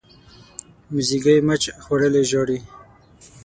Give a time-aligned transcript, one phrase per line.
[0.91, 2.59] موزیګی مچ خوړلی ژاړي.